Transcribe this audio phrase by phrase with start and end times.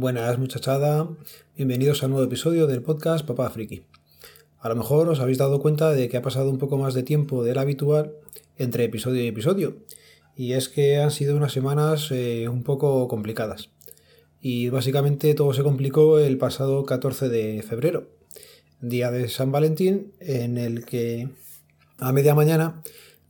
[0.00, 1.10] Buenas muchachada,
[1.58, 3.82] bienvenidos a un nuevo episodio del podcast Papá Friki.
[4.58, 7.02] A lo mejor os habéis dado cuenta de que ha pasado un poco más de
[7.02, 8.14] tiempo del habitual
[8.56, 9.76] entre episodio y episodio,
[10.34, 13.68] y es que han sido unas semanas eh, un poco complicadas.
[14.40, 18.08] Y básicamente todo se complicó el pasado 14 de febrero,
[18.80, 21.28] día de San Valentín, en el que
[21.98, 22.80] a media mañana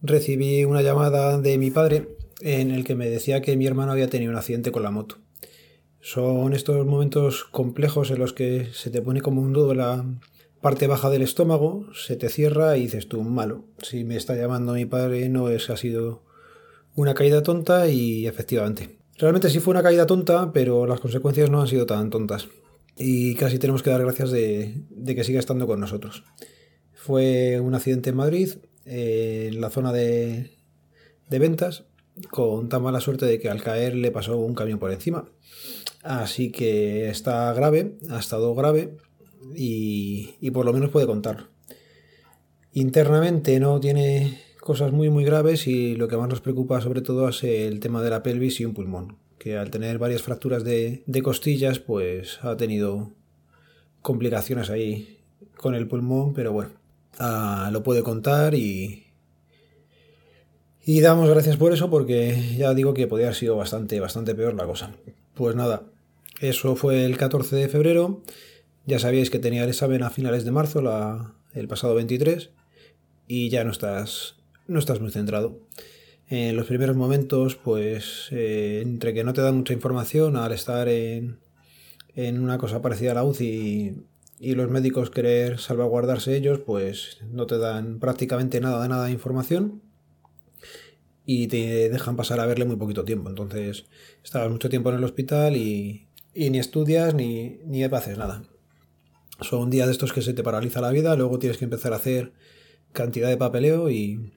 [0.02, 4.08] recibí una llamada de mi padre en el que me decía que mi hermano había
[4.08, 5.16] tenido un accidente con la moto.
[6.00, 10.04] Son estos momentos complejos en los que se te pone como un nudo la
[10.60, 13.64] parte baja del estómago, se te cierra y dices tú, malo.
[13.82, 16.22] Si me está llamando mi padre no es ha sido
[16.94, 18.98] una caída tonta y efectivamente.
[19.18, 22.48] Realmente sí fue una caída tonta, pero las consecuencias no han sido tan tontas.
[22.96, 26.24] Y casi tenemos que dar gracias de, que siga estando con nosotros.
[26.94, 28.50] Fue un accidente en Madrid,
[28.84, 30.56] en la zona de,
[31.28, 31.84] de ventas,
[32.30, 35.28] con tan mala suerte de que al caer le pasó un camión por encima.
[36.02, 38.96] Así que está grave, ha estado grave
[39.54, 41.48] y, y por lo menos puede contar.
[42.72, 47.28] Internamente no tiene cosas muy muy graves y lo que más nos preocupa sobre todo
[47.28, 51.02] es el tema de la pelvis y un pulmón, que al tener varias fracturas de,
[51.06, 53.10] de costillas pues ha tenido
[54.02, 55.18] complicaciones ahí
[55.56, 56.70] con el pulmón, pero bueno,
[57.18, 59.06] ah, lo puede contar y,
[60.84, 64.54] y damos gracias por eso porque ya digo que podría haber sido bastante, bastante peor
[64.54, 64.92] la cosa.
[65.40, 65.84] Pues nada,
[66.42, 68.22] eso fue el 14 de febrero.
[68.84, 70.82] Ya sabíais que tenía el examen a finales de marzo,
[71.54, 72.50] el pasado 23,
[73.26, 74.34] y ya no estás,
[74.66, 75.58] no estás muy centrado.
[76.28, 80.88] En los primeros momentos, pues eh, entre que no te dan mucha información al estar
[80.88, 81.38] en,
[82.14, 83.46] en una cosa parecida a la UCI
[84.38, 89.06] y, y los médicos querer salvaguardarse ellos, pues no te dan prácticamente nada de nada
[89.06, 89.80] de información
[91.32, 93.28] y te dejan pasar a verle muy poquito tiempo.
[93.28, 93.86] Entonces,
[94.24, 98.42] estabas mucho tiempo en el hospital y, ni estudias ni, ni haces nada.
[99.40, 101.96] Son días de estos que se te paraliza la vida, luego tienes que empezar a
[101.96, 102.32] hacer
[102.92, 104.32] cantidad de papeleo y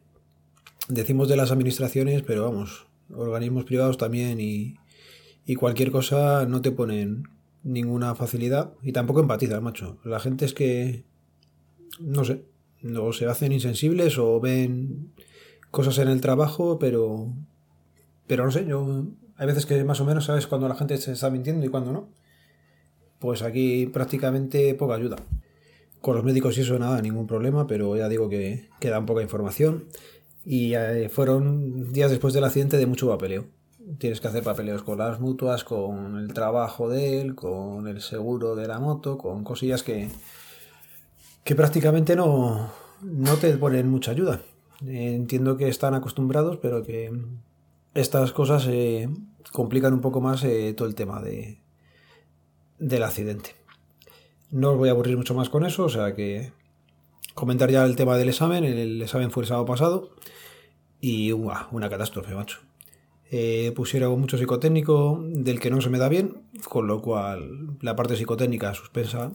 [0.87, 4.75] decimos de las administraciones, pero vamos, organismos privados también y,
[5.47, 7.23] y cualquier cosa no te ponen
[7.63, 9.97] ninguna facilidad y tampoco empatizas, macho.
[10.03, 11.05] La gente es que,
[11.99, 12.45] no sé,
[12.83, 15.11] no se hacen insensibles o ven
[15.73, 17.33] cosas en el trabajo, pero,
[18.27, 19.07] pero no sé, yo
[19.37, 21.91] hay veces que más o menos sabes cuando la gente se está mintiendo y cuando
[21.91, 22.09] no.
[23.17, 25.15] Pues aquí prácticamente poca ayuda.
[25.99, 29.85] Con los médicos y eso nada, ningún problema, pero ya digo que queda poca información.
[30.45, 33.47] Y eh, fueron días después del accidente de mucho papeleo.
[33.97, 38.55] Tienes que hacer papeleos con las mutuas, con el trabajo de él, con el seguro
[38.55, 40.07] de la moto, con cosillas que,
[41.43, 44.39] que prácticamente no, no te ponen mucha ayuda.
[44.85, 47.11] Entiendo que están acostumbrados, pero que
[47.93, 49.09] estas cosas eh,
[49.51, 51.59] complican un poco más eh, todo el tema de,
[52.79, 53.55] del accidente.
[54.51, 56.51] No os voy a aburrir mucho más con eso, o sea que
[57.33, 58.63] comentar ya el tema del examen.
[58.63, 60.09] El examen fue el sábado pasado
[60.99, 62.59] y una catástrofe, macho.
[63.31, 67.95] Eh, pusieron mucho psicotécnico del que no se me da bien, con lo cual la
[67.95, 69.31] parte psicotécnica suspensa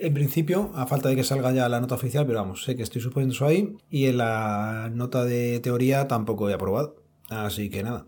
[0.00, 2.82] en principio, a falta de que salga ya la nota oficial, pero vamos, sé que
[2.82, 3.76] estoy eso ahí.
[3.90, 6.96] Y en la nota de teoría tampoco he aprobado.
[7.28, 8.06] Así que nada.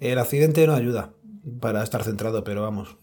[0.00, 1.12] El accidente no ayuda
[1.60, 2.96] para estar centrado, pero vamos.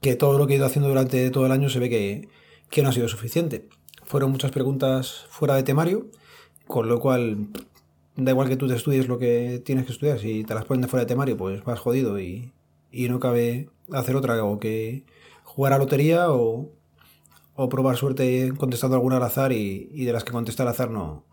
[0.00, 2.28] Que todo lo que he ido haciendo durante todo el año se ve que,
[2.70, 3.68] que no ha sido suficiente.
[4.04, 6.06] Fueron muchas preguntas fuera de temario,
[6.66, 7.48] con lo cual
[8.16, 10.18] da igual que tú te estudies lo que tienes que estudiar.
[10.18, 12.52] Si te las ponen de fuera de temario, pues vas jodido y,
[12.90, 15.04] y no cabe hacer otra que
[15.58, 16.70] jugar a lotería o,
[17.56, 21.26] o probar suerte contestando alguna al azar y, de las que contesta al azar no,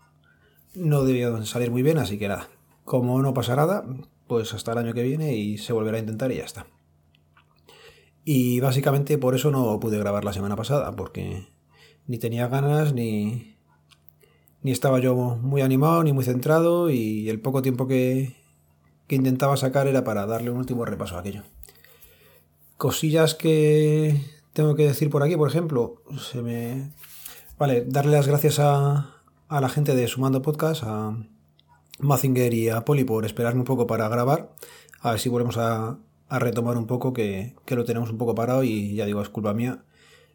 [0.74, 2.48] no debió salir muy bien, así que nada.
[2.84, 3.86] Como no pasa nada,
[4.26, 6.66] pues hasta el año que viene y se volverá a intentar y ya está.
[8.24, 11.46] Y básicamente por eso no pude grabar la semana pasada, porque
[12.08, 13.54] ni tenía ganas, ni,
[14.60, 18.34] ni estaba yo muy animado, ni muy centrado, y el poco tiempo que,
[19.06, 21.44] que intentaba sacar era para darle un último repaso a aquello.
[22.76, 24.20] Cosillas que
[24.52, 26.92] tengo que decir por aquí, por ejemplo, se me...
[27.58, 29.16] Vale, darle las gracias a,
[29.48, 31.16] a la gente de Sumando Podcast, a
[31.98, 34.54] Mazinger y a Poli por esperarme un poco para grabar.
[35.00, 38.34] A ver si volvemos a, a retomar un poco, que, que, lo tenemos un poco
[38.34, 39.84] parado y ya digo, es culpa mía,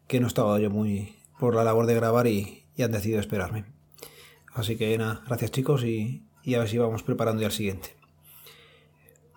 [0.08, 3.66] que no estaba yo muy por la labor de grabar y, y han decidido esperarme.
[4.52, 8.01] Así que nada, gracias chicos y, y a ver si vamos preparando ya el siguiente.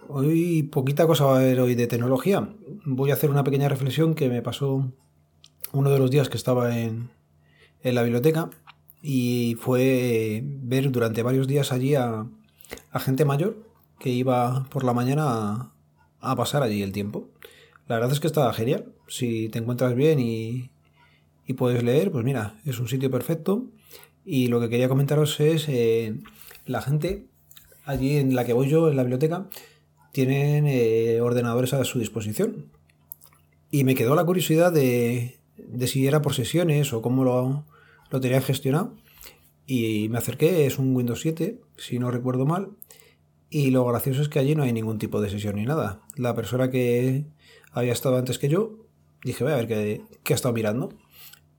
[0.07, 2.49] Hoy poquita cosa va a haber hoy de tecnología.
[2.85, 4.91] Voy a hacer una pequeña reflexión que me pasó
[5.71, 7.09] uno de los días que estaba en,
[7.81, 8.49] en la biblioteca
[9.01, 12.27] y fue ver durante varios días allí a,
[12.93, 13.57] gente mayor
[13.99, 15.73] que iba por la mañana a,
[16.19, 17.29] a pasar allí el tiempo.
[17.87, 18.93] La verdad es que está genial.
[19.07, 20.69] Si te encuentras bien y,
[21.47, 23.65] y puedes leer, pues mira, es un sitio perfecto.
[24.23, 26.19] Y lo que quería comentaros es eh,
[26.65, 27.25] la gente
[27.85, 29.47] allí en la que voy yo, en la biblioteca,
[30.15, 32.67] tienen eh, ordenadores a su disposición.
[33.69, 37.65] Y me quedó la curiosidad de, de si era por sesiones o cómo lo,
[38.09, 38.93] lo tenían gestionado.
[39.67, 42.69] Y me acerqué, es un Windows 7, si no recuerdo mal.
[43.49, 45.99] Y lo gracioso es que allí no hay ningún tipo de sesión ni nada.
[46.15, 47.25] La persona que
[47.73, 48.87] había estado antes que yo,
[49.21, 50.93] dije, voy a ver qué, qué ha estado mirando.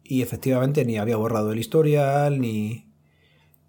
[0.02, 2.86] Y efectivamente ni había borrado el historial, ni,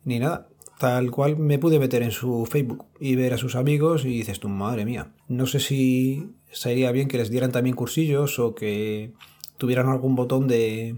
[0.06, 0.48] ni nada.
[0.78, 4.40] Tal cual me pude meter en su Facebook y ver a sus amigos y dices
[4.40, 5.12] tú, madre mía.
[5.28, 9.14] No sé si sería bien que les dieran también cursillos o que
[9.58, 10.96] tuvieran algún botón de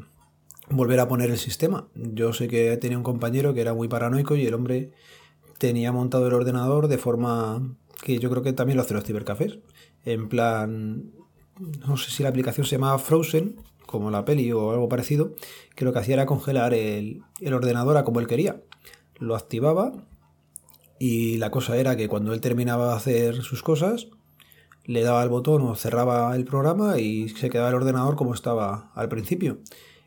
[0.70, 1.88] volver a poner el sistema.
[1.96, 4.92] Yo sé que tenía un compañero que era muy paranoico y el hombre
[5.58, 9.60] tenía montado el ordenador de forma que yo creo que también lo hacen los cibercafés.
[10.04, 11.12] En plan,
[11.88, 13.56] no sé si la aplicación se llamaba Frozen,
[13.86, 15.36] como la peli o algo parecido,
[15.76, 18.62] que lo que hacía era congelar el, el ordenador a como él quería.
[19.20, 19.94] Lo activaba
[21.00, 24.08] y la cosa era que cuando él terminaba de hacer sus cosas,
[24.86, 28.92] le daba el botón o cerraba el programa y se quedaba el ordenador como estaba
[28.96, 29.60] al principio.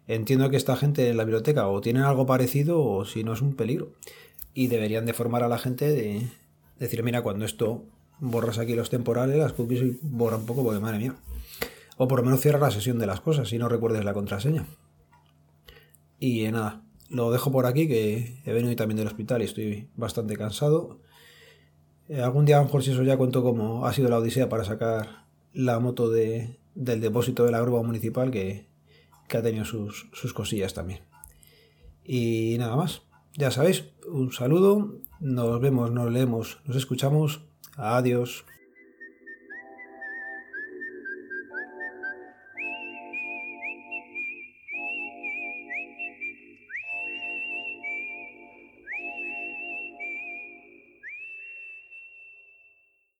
[0.06, 3.40] Entiendo que esta gente en la biblioteca o tienen algo parecido o si no es
[3.40, 3.92] un peligro.
[4.54, 6.28] Y deberían de formar a la gente de
[6.78, 7.84] decir, mira, cuando esto
[8.18, 11.16] borras aquí los temporales, las cookies borra un poco porque madre mía.
[11.96, 14.66] O por lo menos cierra la sesión de las cosas si no recuerdes la contraseña.
[16.18, 16.82] Y nada,
[17.12, 21.00] lo dejo por aquí que he venido también del hospital y estoy bastante cansado.
[22.08, 24.48] Eh, algún día a lo mejor si eso ya cuento cómo ha sido la odisea
[24.48, 28.66] para sacar la moto de, del depósito de la grúa municipal que,
[29.28, 31.00] que ha tenido sus, sus cosillas también.
[32.04, 33.02] Y nada más.
[33.34, 37.42] Ya sabéis, un saludo, nos vemos, nos leemos, nos escuchamos.
[37.76, 38.44] Adiós.